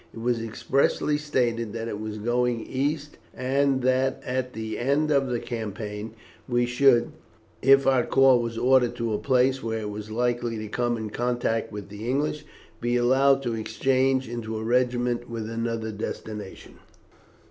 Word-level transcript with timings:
It 0.15 0.19
was 0.19 0.41
expressly 0.41 1.15
stated 1.19 1.73
that 1.73 1.87
it 1.87 1.99
was 1.99 2.17
going 2.17 2.65
east, 2.65 3.19
and 3.35 3.83
that 3.83 4.19
at 4.25 4.53
the 4.53 4.79
end 4.79 5.11
of 5.11 5.27
the 5.27 5.39
campaign 5.39 6.15
we 6.49 6.65
should, 6.65 7.11
if 7.61 7.85
our 7.85 8.03
corps 8.03 8.41
was 8.41 8.57
ordered 8.57 8.95
to 8.95 9.13
a 9.13 9.19
place 9.19 9.61
where 9.61 9.81
it 9.81 9.91
was 9.91 10.09
likely 10.09 10.57
to 10.57 10.67
come 10.67 10.97
in 10.97 11.11
contact 11.11 11.71
with 11.71 11.89
the 11.89 12.09
English, 12.09 12.45
be 12.81 12.97
allowed 12.97 13.43
to 13.43 13.53
exchange 13.53 14.27
into 14.27 14.57
a 14.57 14.63
regiment 14.63 15.29
with 15.29 15.47
another 15.47 15.91
destination. 15.91 16.79